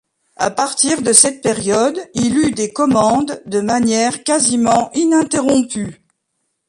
À 0.37 0.49
partir 0.49 1.03
de 1.03 1.13
cette 1.13 1.43
période, 1.43 1.99
il 2.15 2.35
eut 2.39 2.49
des 2.53 2.73
commandes 2.73 3.39
de 3.45 3.61
manière 3.61 4.23
quasiment 4.23 4.91
ininterrompue. 4.93 6.01